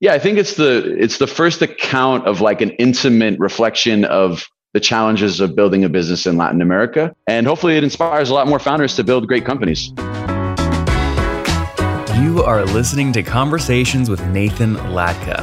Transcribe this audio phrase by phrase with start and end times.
[0.00, 4.48] Yeah, I think it's the it's the first account of like an intimate reflection of
[4.72, 7.14] the challenges of building a business in Latin America.
[7.26, 9.92] And hopefully it inspires a lot more founders to build great companies.
[12.18, 15.40] You are listening to Conversations with Nathan Latka.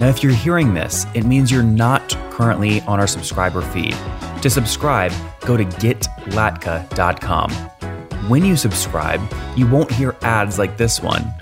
[0.00, 3.96] Now, if you're hearing this, it means you're not currently on our subscriber feed.
[4.42, 5.12] To subscribe,
[5.46, 7.50] go to getlatka.com.
[8.28, 9.22] When you subscribe,
[9.56, 11.32] you won't hear ads like this one.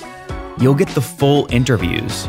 [0.58, 2.28] You'll get the full interviews.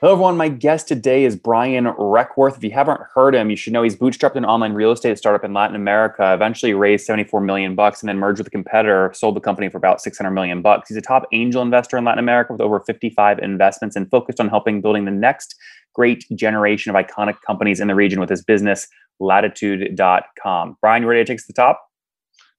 [0.00, 0.36] Hello, everyone.
[0.36, 2.56] My guest today is Brian Requarth.
[2.56, 5.42] If you haven't heard him, you should know he's bootstrapped an online real estate startup
[5.42, 6.32] in Latin America.
[6.32, 9.76] Eventually, raised 74 million bucks, and then merged with a competitor, sold the company for
[9.76, 10.88] about 600 million bucks.
[10.88, 14.48] He's a top angel investor in Latin America with over 55 investments, and focused on
[14.48, 15.56] helping building the next
[15.96, 18.86] great generation of iconic companies in the region with his business
[19.18, 20.76] Latitude.com.
[20.80, 21.82] Brian, you ready to take us to the top?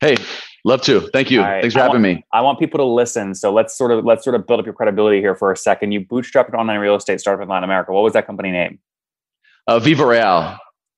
[0.01, 0.17] Hey,
[0.65, 1.01] Love to.
[1.13, 1.41] Thank you.
[1.41, 1.61] Right.
[1.61, 2.25] Thanks for I having want, me.
[2.33, 3.33] I want people to listen.
[3.35, 5.91] So let's sort of let's sort of build up your credibility here for a second.
[5.91, 7.91] You bootstrapped an online real estate startup in Latin America.
[7.93, 8.79] What was that company name?
[9.67, 10.57] Uh, Viva Real.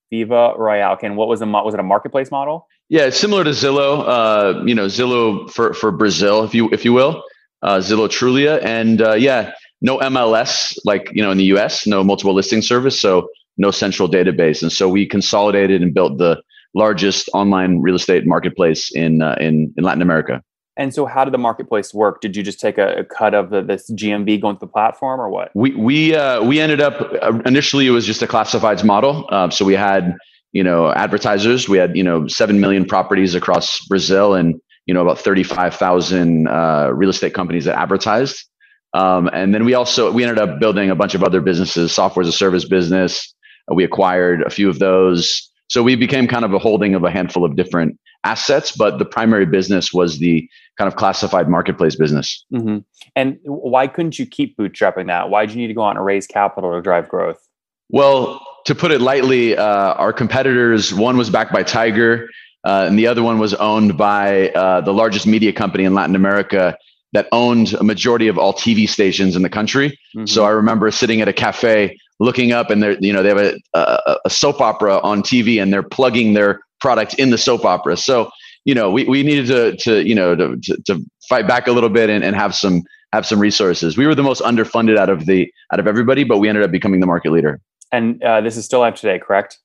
[0.10, 0.92] Viva Real.
[0.94, 2.68] Okay, and what was the was it a marketplace model?
[2.90, 4.04] Yeah, it's similar to Zillow.
[4.06, 7.24] Uh, you know, Zillow for for Brazil, if you if you will,
[7.62, 9.52] uh, Zillow Trulia, and uh, yeah,
[9.82, 11.86] no MLS like you know in the U.S.
[11.86, 16.42] No multiple listing service, so no central database, and so we consolidated and built the
[16.74, 20.42] largest online real estate marketplace in uh, in in Latin America.
[20.78, 22.22] And so, how did the marketplace work?
[22.22, 25.20] Did you just take a, a cut of the, this GMV going to the platform,
[25.20, 25.52] or what?
[25.54, 29.28] We we uh, we ended up uh, initially it was just a classifieds model.
[29.30, 30.16] Uh, so we had
[30.54, 31.68] you know advertisers.
[31.68, 35.76] We had you know seven million properties across Brazil, and you know about thirty five
[35.76, 38.46] thousand uh, real estate companies that advertised.
[38.94, 42.22] Um, and then we also we ended up building a bunch of other businesses, software
[42.22, 43.34] as a service business.
[43.74, 45.51] we acquired a few of those.
[45.72, 49.06] So we became kind of a holding of a handful of different assets, but the
[49.06, 50.46] primary business was the
[50.78, 52.46] kind of classified marketplace business.
[52.54, 52.80] Mm-hmm.
[53.16, 55.30] And why couldn't you keep bootstrapping that?
[55.30, 57.40] Why did you need to go out and raise capital to drive growth?
[57.88, 62.28] Well, to put it lightly, uh, our competitors, one was backed by Tiger,
[62.66, 66.18] uh, and the other one was owned by uh, the largest media company in Latin
[66.18, 66.78] America
[67.14, 69.98] that owned a majority of all TV stations in the country.
[70.18, 70.26] Mm-hmm.
[70.26, 73.40] So I remember sitting at a cafe looking up and they're you know they have
[73.40, 77.66] a, a, a, soap opera on tv and they're plugging their product in the soap
[77.66, 77.98] opera.
[77.98, 78.30] So
[78.64, 81.72] you know we, we needed to to you know to, to, to fight back a
[81.72, 83.98] little bit and, and have some have some resources.
[83.98, 86.72] We were the most underfunded out of the out of everybody but we ended up
[86.72, 87.60] becoming the market leader.
[87.92, 89.58] And uh, this is still live today correct?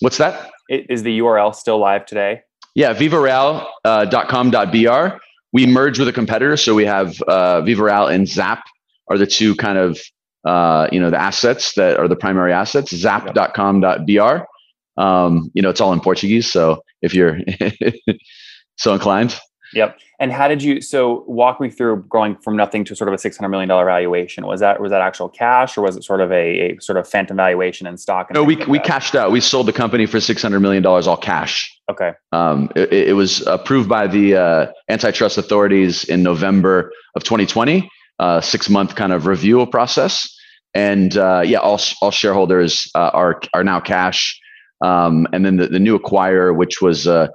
[0.00, 0.50] What's that?
[0.68, 2.42] Is the url still live today?
[2.74, 5.18] Yeah vivareal.com.br uh,
[5.52, 8.64] we merged with a competitor so we have uh, vivareal and zap
[9.08, 10.00] are the two kind of
[10.44, 14.38] uh, you know, the assets that are the primary assets, zap.com.br.
[14.96, 16.50] Um, you know, it's all in Portuguese.
[16.50, 17.38] So if you're
[18.76, 19.38] so inclined.
[19.72, 19.98] Yep.
[20.20, 23.16] And how did you, so walk me through going from nothing to sort of a
[23.16, 24.46] $600 million valuation.
[24.46, 27.08] Was that, was that actual cash or was it sort of a, a sort of
[27.08, 28.32] phantom valuation in stock?
[28.32, 29.32] No, we, like we cashed out.
[29.32, 31.76] We sold the company for $600 million, all cash.
[31.90, 32.12] Okay.
[32.30, 37.90] Um, it, it was approved by the uh, antitrust authorities in November of 2020,
[38.20, 40.33] uh, six month kind of review process
[40.74, 44.40] and uh, yeah, all all shareholders uh, are are now cash.
[44.84, 47.30] Um, and then the, the new acquirer, which was a,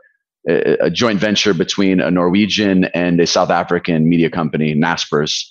[0.47, 5.45] a, joint venture between a Norwegian and a South African media company, Naspers,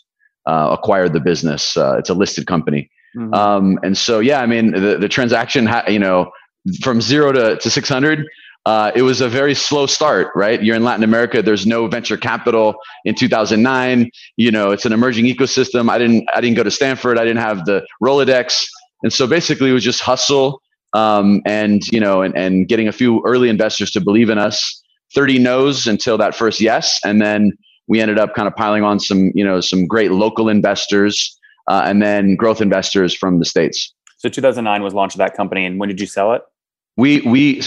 [0.47, 1.77] uh, acquired the business.
[1.77, 2.91] Uh, it's a listed company.
[3.17, 3.35] Mm-hmm.
[3.35, 6.31] Um, and so, yeah, I mean, the, the transaction, ha- you know,
[6.83, 8.25] from zero to, to 600
[8.69, 10.63] uh, it was a very slow start, right?
[10.63, 11.41] You're in Latin America.
[11.43, 12.75] There's no venture capital
[13.07, 14.11] in 2009.
[14.37, 15.89] You know, it's an emerging ecosystem.
[15.89, 17.19] I didn't, I didn't go to Stanford.
[17.19, 18.67] I didn't have the Rolodex,
[19.03, 20.61] and so basically, it was just hustle
[20.93, 24.83] um, and you know, and, and getting a few early investors to believe in us.
[25.15, 27.53] 30 no's until that first yes, and then
[27.87, 31.35] we ended up kind of piling on some, you know, some great local investors.
[31.69, 33.95] uh, and then growth investors from the states.
[34.17, 36.43] So 2009 was launch of that company, and when did you sell it?
[36.99, 37.63] We we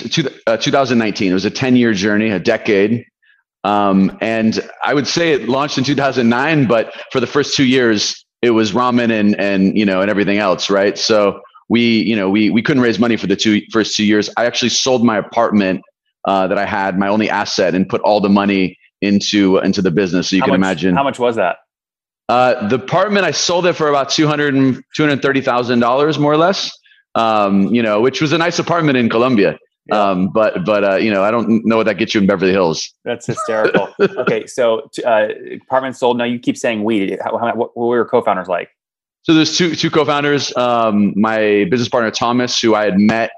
[0.46, 1.32] uh, 2019.
[1.32, 3.06] It was a 10 year journey, a decade.
[3.64, 8.26] Um, and I would say it launched in 2009, but for the first two years,
[8.42, 10.98] it was ramen and and you know and everything else, right?
[10.98, 14.30] So we you know we we couldn't raise money for the two first two years.
[14.36, 15.82] I actually sold my apartment
[16.26, 19.92] uh, that I had, my only asset, and put all the money into into the
[19.92, 20.30] business.
[20.30, 21.58] So you how can much, imagine how much was that.
[22.28, 25.80] Uh, the apartment I sold it for about two hundred and two hundred thirty thousand
[25.80, 26.72] dollars, more or less.
[27.16, 29.60] Um, you know, which was a nice apartment in Colombia.
[29.88, 30.10] Yeah.
[30.10, 32.52] Um, but but uh, you know, I don't know what that gets you in Beverly
[32.52, 32.94] Hills.
[33.04, 33.90] That's hysterical.
[34.00, 35.30] okay, so uh,
[35.64, 36.18] apartment sold.
[36.18, 37.18] Now you keep saying we.
[37.24, 38.70] How, how, what, what were your co-founders like?
[39.24, 40.56] So there's two two co-founders.
[40.56, 43.32] Um, my business partner Thomas, who I had met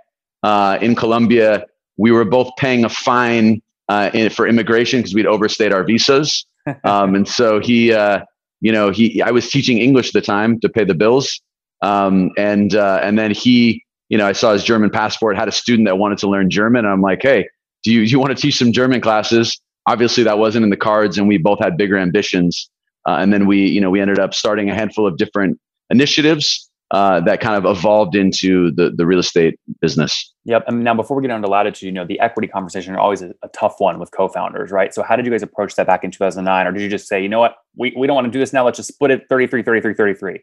[0.44, 1.66] uh, in Colombia.
[1.98, 6.46] We were both paying a fine uh, in, for immigration because we'd overstayed our visas,
[6.84, 8.26] um, and so he, uh,
[8.62, 9.22] you know, he.
[9.22, 11.42] I was teaching English at the time to pay the bills,
[11.84, 15.36] um, and uh, and then he, you know, I saw his German passport.
[15.36, 17.48] Had a student that wanted to learn German, I'm like, hey,
[17.84, 19.60] do you do you want to teach some German classes?
[19.86, 22.70] Obviously, that wasn't in the cards, and we both had bigger ambitions.
[23.06, 25.60] Uh, and then we, you know, we ended up starting a handful of different
[25.90, 30.34] initiatives uh, that kind of evolved into the the real estate business.
[30.46, 30.64] Yep.
[30.68, 33.22] And now, before we get on to latitude, you know, the equity conversation are always
[33.22, 34.94] a, a, tough one with co-founders, right?
[34.94, 37.22] So, how did you guys approach that back in 2009, or did you just say,
[37.22, 38.64] you know what, we, we don't want to do this now.
[38.64, 40.40] Let's just split it 33, 33, 33.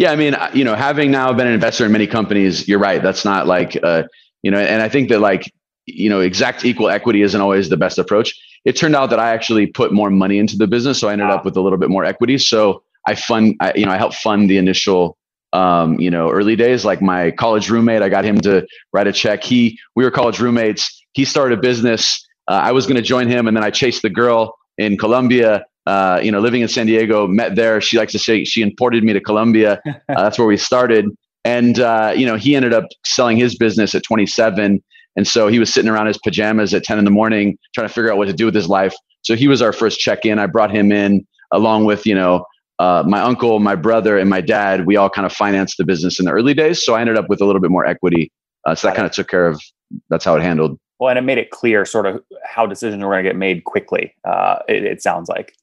[0.00, 3.02] Yeah, I mean, you know, having now been an investor in many companies, you're right.
[3.02, 4.04] That's not like, uh,
[4.42, 5.52] you know, and I think that like,
[5.84, 8.34] you know, exact equal equity isn't always the best approach.
[8.64, 11.28] It turned out that I actually put more money into the business, so I ended
[11.28, 11.34] wow.
[11.34, 12.38] up with a little bit more equity.
[12.38, 15.18] So I fund, I, you know, I helped fund the initial,
[15.52, 16.82] um, you know, early days.
[16.82, 19.44] Like my college roommate, I got him to write a check.
[19.44, 20.98] He, we were college roommates.
[21.12, 22.26] He started a business.
[22.48, 25.66] Uh, I was going to join him, and then I chased the girl in Colombia.
[25.90, 27.80] Uh, you know, living in San Diego, met there.
[27.80, 29.80] She likes to say she imported me to Colombia.
[30.10, 31.06] Uh, that's where we started.
[31.44, 34.82] And uh, you know, he ended up selling his business at 27,
[35.16, 37.92] and so he was sitting around his pajamas at 10 in the morning trying to
[37.92, 38.94] figure out what to do with his life.
[39.22, 40.38] So he was our first check in.
[40.38, 42.44] I brought him in along with you know
[42.80, 46.18] uh, my uncle, my brother, and my dad, we all kind of financed the business
[46.18, 46.84] in the early days.
[46.84, 48.32] So I ended up with a little bit more equity.
[48.66, 49.60] Uh, so that kind of took care of.
[50.08, 50.78] That's how it handled.
[50.98, 53.64] Well, and it made it clear, sort of, how decisions were going to get made
[53.64, 54.14] quickly.
[54.24, 55.54] Uh, it, it sounds like.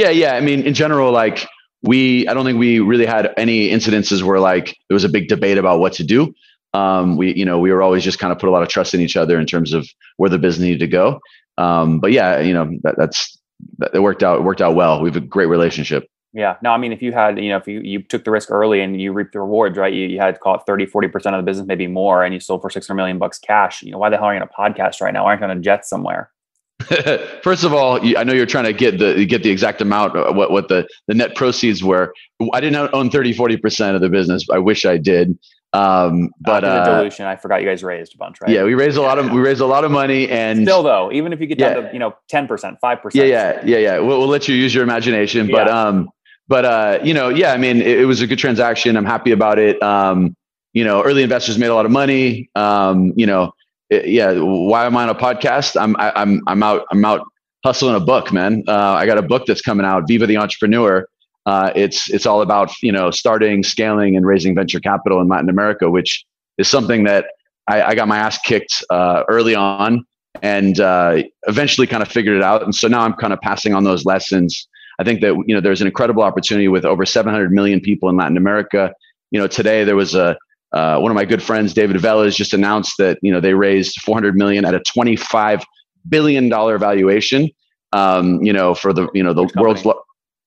[0.00, 0.32] Yeah, yeah.
[0.34, 1.46] I mean, in general, like
[1.82, 5.28] we, I don't think we really had any incidences where like there was a big
[5.28, 6.34] debate about what to do.
[6.72, 8.94] Um, we, you know, we were always just kind of put a lot of trust
[8.94, 9.86] in each other in terms of
[10.16, 11.20] where the business needed to go.
[11.58, 13.38] Um, but yeah, you know, that, that's
[13.76, 14.38] that it worked out.
[14.38, 15.02] It worked out well.
[15.02, 16.08] We have a great relationship.
[16.32, 16.56] Yeah.
[16.62, 18.80] No, I mean, if you had, you know, if you, you took the risk early
[18.80, 19.92] and you reaped the rewards, right?
[19.92, 22.62] You, you had call it 30, 40% of the business, maybe more, and you sold
[22.62, 23.82] for 600 million bucks cash.
[23.82, 25.26] You know, why the hell are you on a podcast right now?
[25.26, 26.30] Aren't you on a jet somewhere?
[27.42, 30.50] First of all, I know you're trying to get the get the exact amount what
[30.50, 32.12] what the the net proceeds were.
[32.52, 34.46] I didn't own 30 40% of the business.
[34.50, 35.38] I wish I did.
[35.72, 38.50] Um, but uh, the dilution, I forgot you guys raised a bunch, right?
[38.50, 41.12] Yeah, we raised a lot of we raised a lot of money, and still though,
[41.12, 41.88] even if you get down yeah.
[41.88, 43.28] to you know ten percent, five percent.
[43.28, 43.98] Yeah, yeah, yeah, yeah.
[44.00, 45.56] We'll, we'll let you use your imagination, yeah.
[45.56, 46.08] but um,
[46.48, 48.96] but uh, you know, yeah, I mean, it, it, was a good transaction.
[48.96, 49.80] I'm happy about it.
[49.80, 50.34] Um,
[50.72, 52.50] you know, early investors made a lot of money.
[52.56, 53.52] Um, you know,
[53.90, 54.32] it, yeah.
[54.32, 55.80] Why am I on a podcast?
[55.80, 57.26] I'm i am I'm out I'm out
[57.64, 58.62] hustling a book, man.
[58.66, 61.06] Uh, I got a book that's coming out, Viva the Entrepreneur.
[61.46, 65.48] Uh, it's it's all about you know starting, scaling, and raising venture capital in Latin
[65.48, 66.24] America, which
[66.58, 67.26] is something that
[67.68, 70.04] I, I got my ass kicked uh, early on,
[70.42, 72.62] and uh, eventually kind of figured it out.
[72.62, 74.68] And so now I'm kind of passing on those lessons
[75.00, 78.16] I think that you know there's an incredible opportunity with over 700 million people in
[78.16, 78.92] Latin America.
[79.30, 80.36] You know, today there was a
[80.72, 84.00] uh, one of my good friends, David Velez, just announced that you know they raised
[84.02, 85.64] 400 million at a 25
[86.08, 87.50] billion dollar valuation.
[87.92, 89.84] Um, you know, for the you know the world's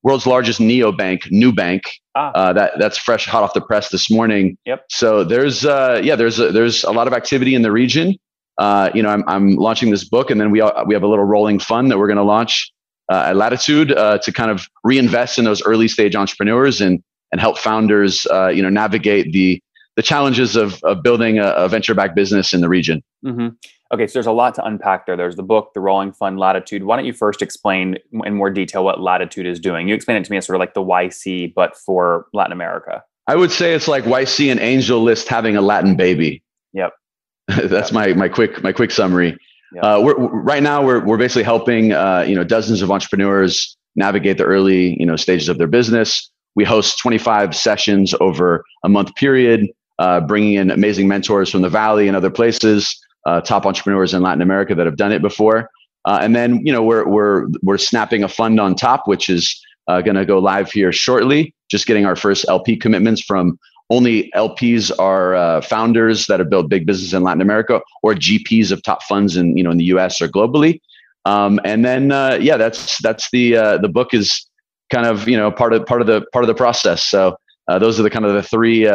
[0.04, 1.82] world's largest neobank, Nubank.
[2.16, 2.32] Ah.
[2.36, 4.58] Uh, that that's fresh, hot off the press this morning.
[4.66, 4.86] Yep.
[4.90, 8.16] So there's uh, yeah, there's a, there's a lot of activity in the region.
[8.60, 11.26] Uh, you know, I'm I'm launching this book, and then we we have a little
[11.26, 12.72] rolling fund that we're going to launch
[13.12, 17.42] uh, at Latitude uh, to kind of reinvest in those early stage entrepreneurs and and
[17.42, 19.62] help founders uh, you know navigate the
[19.96, 23.04] the challenges of, of building a, a venture backed business in the region.
[23.26, 23.50] Mm-hmm.
[23.94, 25.16] Okay, so there's a lot to unpack there.
[25.16, 26.84] There's the book, the Rolling Fund, Latitude.
[26.84, 29.88] Why don't you first explain in more detail what Latitude is doing?
[29.88, 33.04] You explain it to me as sort of like the YC, but for Latin America.
[33.28, 36.44] I would say it's like YC and Angel List having a Latin baby.
[36.74, 36.94] Yep.
[37.48, 37.94] That's yep.
[37.94, 39.38] my my quick my quick summary.
[39.82, 44.38] Uh, we're, right now, we're, we're basically helping uh, you know dozens of entrepreneurs navigate
[44.38, 46.30] the early you know stages of their business.
[46.56, 49.68] We host 25 sessions over a month period,
[50.00, 54.22] uh, bringing in amazing mentors from the Valley and other places, uh, top entrepreneurs in
[54.22, 55.70] Latin America that have done it before.
[56.06, 59.62] Uh, and then you know we're we're we're snapping a fund on top, which is
[59.88, 61.54] uh, going to go live here shortly.
[61.70, 63.58] Just getting our first LP commitments from
[63.90, 68.72] only LPs are uh, founders that have built big business in Latin America or GPs
[68.72, 70.22] of top funds in you know in the U.S.
[70.22, 70.82] or globally.
[71.26, 74.46] Um, and then uh, yeah, that's that's the the book is
[74.92, 77.02] kind of you know part of part of the part of the process.
[77.02, 77.38] So
[77.70, 78.86] those are the kind of the three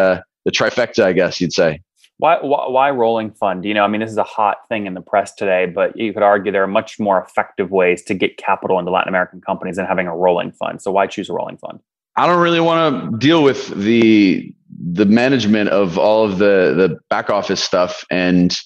[0.49, 1.83] the trifecta, I guess you'd say.
[2.17, 3.67] Why, why, why rolling fund?
[3.67, 6.14] You know, I mean, this is a hot thing in the press today, but you
[6.14, 9.76] could argue there are much more effective ways to get capital into Latin American companies
[9.76, 10.81] than having a rolling fund.
[10.81, 11.81] So why choose a rolling fund?
[12.17, 16.99] I don't really want to deal with the the management of all of the the
[17.11, 18.57] back office stuff, and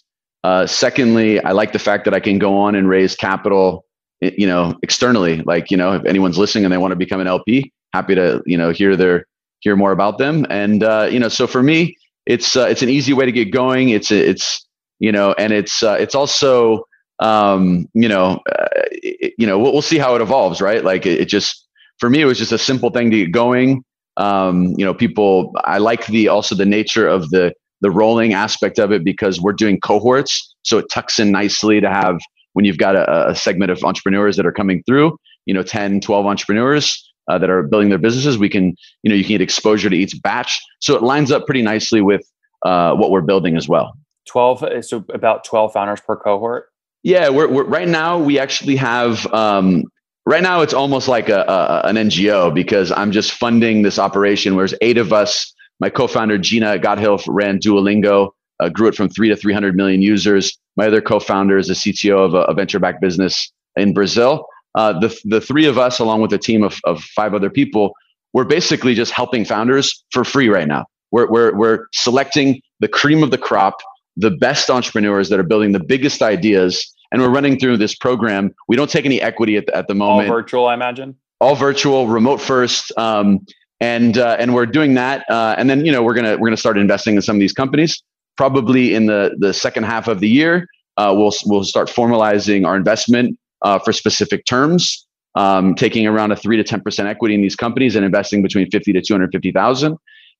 [0.45, 3.85] uh, secondly, I like the fact that I can go on and raise capital,
[4.21, 5.43] you know, externally.
[5.43, 8.43] Like, you know, if anyone's listening and they want to become an LP, happy to
[8.47, 9.27] you know hear their
[9.63, 10.45] hear more about them.
[10.51, 13.51] And uh, you know, so for me, it's uh, it's an easy way to get
[13.51, 13.89] going.
[13.89, 14.67] It's it's
[14.99, 16.85] you know, and it's uh, it's also
[17.21, 20.85] um, you know uh, it, you know we'll, we'll see how it evolves, right?
[20.85, 21.67] Like it, it, just
[21.99, 23.85] for me, it was just a simple thing to get going.
[24.17, 28.79] Um, you know, people I like the also the nature of the the rolling aspect
[28.79, 32.19] of it because we're doing cohorts, so it tucks in nicely to have
[32.53, 35.17] when you've got a, a segment of entrepreneurs that are coming through.
[35.47, 38.39] You know, 10, 12 entrepreneurs uh, that are building their businesses.
[38.39, 40.61] We can, you know, you can get exposure to each batch.
[40.81, 42.23] So it lines up pretty nicely with
[42.65, 43.97] uh, what we're building as well.
[44.29, 46.69] 12, uh, so about 12 founders per cohort?
[47.03, 49.85] Yeah, we're, we're right now we actually have, um,
[50.25, 54.55] right now it's almost like a, a, an NGO because I'm just funding this operation.
[54.55, 59.29] Whereas eight of us, my co-founder Gina Gotthilf ran Duolingo, uh, grew it from three
[59.29, 60.57] to 300 million users.
[60.77, 65.17] My other co-founder is a CTO of a, a venture-backed business in Brazil uh, the
[65.25, 67.95] the three of us, along with a team of of five other people,
[68.33, 70.87] we're basically just helping founders for free right now.
[71.11, 73.77] We're we're we're selecting the cream of the crop,
[74.17, 78.55] the best entrepreneurs that are building the biggest ideas, and we're running through this program.
[78.69, 80.31] We don't take any equity at the, at the moment.
[80.31, 81.17] All virtual, I imagine.
[81.41, 82.97] All virtual, remote first.
[82.97, 83.45] Um,
[83.81, 86.57] and uh, and we're doing that, uh, and then you know we're gonna we're gonna
[86.57, 88.01] start investing in some of these companies.
[88.37, 92.77] Probably in the the second half of the year, uh, we'll we'll start formalizing our
[92.77, 97.43] investment uh, for specific terms, um, taking around a three to ten percent equity in
[97.43, 99.97] these companies and investing between fifty to two hundred fifty thousand.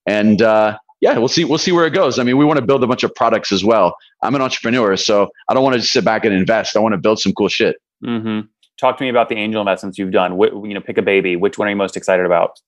[0.07, 1.45] And uh, yeah, we'll see.
[1.45, 2.19] We'll see where it goes.
[2.19, 3.97] I mean, we want to build a bunch of products as well.
[4.23, 6.77] I'm an entrepreneur, so I don't want to just sit back and invest.
[6.77, 7.77] I want to build some cool shit.
[8.05, 8.47] Mm-hmm.
[8.79, 10.37] Talk to me about the angel investments you've done.
[10.37, 11.37] What, you know, pick a baby.
[11.37, 12.59] Which one are you most excited about?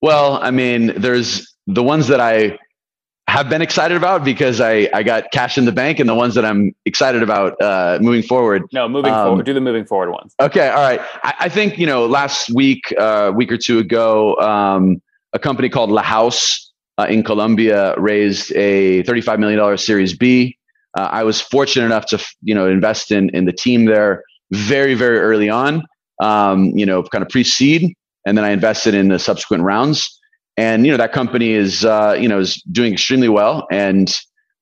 [0.00, 2.58] Well, I mean, there's the ones that I
[3.32, 6.34] have been excited about because I, I got cash in the bank and the ones
[6.34, 8.64] that I'm excited about uh, moving forward.
[8.74, 9.46] No, moving um, forward.
[9.46, 10.34] Do the moving forward ones.
[10.38, 10.68] Okay.
[10.68, 11.00] All right.
[11.22, 15.00] I, I think, you know, last week, uh, week or two ago, um,
[15.32, 20.58] a company called La Haus uh, in Colombia raised a $35 million Series B.
[20.98, 24.92] Uh, I was fortunate enough to, you know, invest in, in the team there very,
[24.92, 25.82] very early on,
[26.20, 27.94] um, you know, kind of pre-seed.
[28.26, 30.20] And then I invested in the subsequent rounds
[30.56, 34.08] and you know that company is uh, you know is doing extremely well, and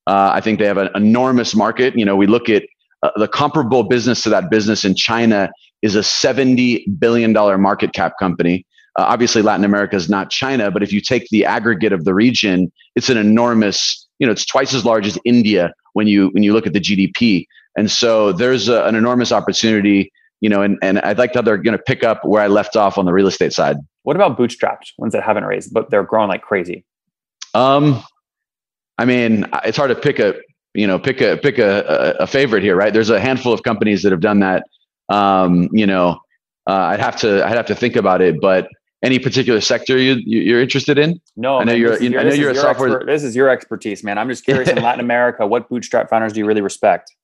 [0.06, 1.96] uh, I think they have an enormous market.
[1.98, 2.64] You know, we look at
[3.02, 5.50] uh, the comparable business to that business in China
[5.82, 8.66] is a seventy billion dollar market cap company.
[8.98, 12.14] Uh, obviously, Latin America is not China, but if you take the aggregate of the
[12.14, 14.06] region, it's an enormous.
[14.18, 16.80] You know, it's twice as large as India when you when you look at the
[16.80, 17.46] GDP.
[17.76, 21.58] And so there's a, an enormous opportunity you know, and, and I'd like how they're
[21.58, 23.76] going to pick up where I left off on the real estate side.
[24.10, 26.84] What about bootstrapped ones that haven't raised, but they're growing like crazy?
[27.54, 28.02] Um,
[28.98, 30.34] I mean, it's hard to pick a,
[30.74, 32.92] you know, pick a, pick a, a, favorite here, right?
[32.92, 34.64] There's a handful of companies that have done that.
[35.10, 36.18] Um, you know,
[36.68, 38.66] uh, I'd have to, I'd have to think about it, but
[39.04, 41.20] any particular sector you, you're interested in?
[41.36, 42.88] No, I know man, you're, you, I know you're a software.
[42.88, 44.18] Expert, this is your expertise, man.
[44.18, 47.14] I'm just curious in Latin America, what bootstrap founders do you really respect?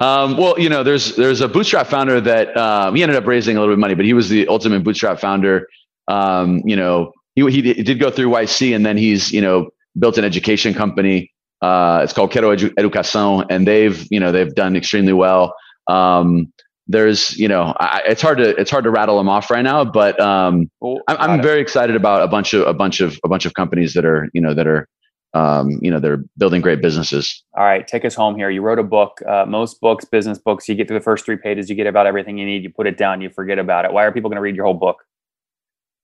[0.00, 3.56] Um, well, you know, there's there's a bootstrap founder that um, he ended up raising
[3.56, 5.68] a little bit of money, but he was the ultimate bootstrap founder.
[6.08, 10.18] Um, you know, he he did go through YC, and then he's you know built
[10.18, 11.30] an education company.
[11.62, 15.54] Uh, it's called Quero Edu- Educação, and they've you know they've done extremely well.
[15.88, 16.52] Um,
[16.86, 19.84] there's you know I, it's hard to it's hard to rattle them off right now,
[19.84, 23.28] but um, well, I'm, I'm very excited about a bunch of a bunch of a
[23.28, 24.88] bunch of companies that are you know that are
[25.34, 28.78] um, you know they're building great businesses all right take us home here you wrote
[28.78, 31.74] a book uh, most books business books you get through the first three pages you
[31.74, 34.12] get about everything you need you put it down you forget about it why are
[34.12, 34.98] people going to read your whole book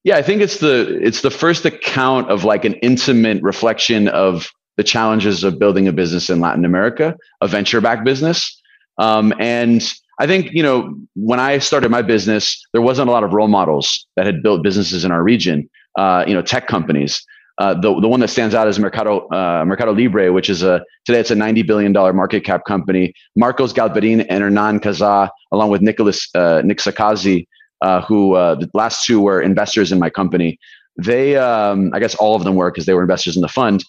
[0.05, 4.51] yeah i think it's the it's the first account of like an intimate reflection of
[4.77, 8.61] the challenges of building a business in latin america a venture backed business
[8.99, 13.25] um, and i think you know when i started my business there wasn't a lot
[13.25, 17.25] of role models that had built businesses in our region uh, you know tech companies
[17.61, 20.83] uh, the, the one that stands out is Mercado, uh, Mercado Libre, which is a
[21.05, 23.13] today it's a $90 billion market cap company.
[23.37, 27.47] Marcos Galperin and Hernan Kazah, along with Nicholas uh, Nick Szekasy,
[27.83, 30.59] uh, who uh, the last two were investors in my company.
[30.97, 33.85] They, um, I guess, all of them were because they were investors in the fund.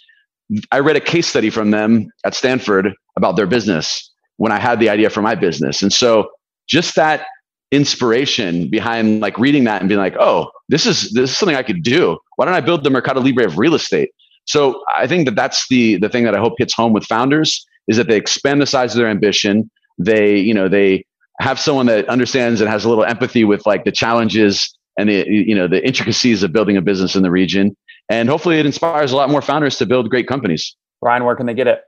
[0.71, 4.79] I read a case study from them at Stanford about their business when I had
[4.79, 6.29] the idea for my business, and so
[6.67, 7.25] just that
[7.71, 11.63] inspiration behind like reading that and being like, oh, this is this is something I
[11.63, 12.17] could do.
[12.35, 14.11] Why don't I build the Mercado Libre of real estate?
[14.45, 17.65] So I think that that's the the thing that I hope hits home with founders
[17.87, 19.69] is that they expand the size of their ambition.
[19.97, 21.05] They you know they
[21.41, 25.25] have someone that understands and has a little empathy with like the challenges and the
[25.27, 27.75] you know the intricacies of building a business in the region.
[28.09, 30.75] And hopefully, it inspires a lot more founders to build great companies.
[31.01, 31.81] Brian, where can they get it?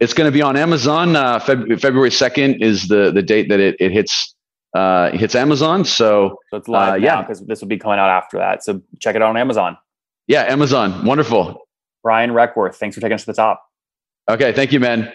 [0.00, 1.14] It's going to be on Amazon.
[1.14, 4.34] Uh, Feb- February second is the the date that it, it hits
[4.74, 5.84] uh, hits Amazon.
[5.84, 8.64] So, so it's live uh, yeah, because this will be coming out after that.
[8.64, 9.76] So check it out on Amazon.
[10.26, 11.04] Yeah, Amazon.
[11.04, 11.60] Wonderful.
[12.02, 13.64] Brian Requarth, thanks for taking us to the top.
[14.28, 15.12] Okay, thank you, man.